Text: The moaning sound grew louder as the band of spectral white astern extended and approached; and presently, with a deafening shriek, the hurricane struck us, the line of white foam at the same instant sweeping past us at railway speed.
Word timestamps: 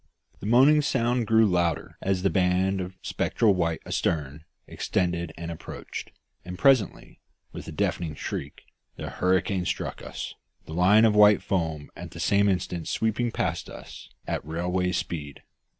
The 0.39 0.47
moaning 0.47 0.81
sound 0.81 1.27
grew 1.27 1.45
louder 1.45 1.95
as 2.01 2.23
the 2.23 2.31
band 2.31 2.81
of 2.81 2.97
spectral 3.03 3.53
white 3.53 3.81
astern 3.85 4.45
extended 4.65 5.31
and 5.37 5.51
approached; 5.51 6.09
and 6.43 6.57
presently, 6.57 7.21
with 7.51 7.67
a 7.67 7.71
deafening 7.71 8.15
shriek, 8.15 8.63
the 8.95 9.11
hurricane 9.11 9.63
struck 9.65 10.01
us, 10.01 10.33
the 10.65 10.73
line 10.73 11.05
of 11.05 11.13
white 11.13 11.43
foam 11.43 11.91
at 11.95 12.09
the 12.09 12.19
same 12.19 12.49
instant 12.49 12.87
sweeping 12.87 13.31
past 13.31 13.69
us 13.69 14.09
at 14.25 14.43
railway 14.43 14.91
speed. 14.91 15.43